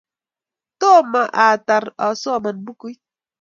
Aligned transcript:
Tomo 0.79 1.21
atar 1.49 1.83
asoman 2.07 2.57
bukuit 2.65 2.99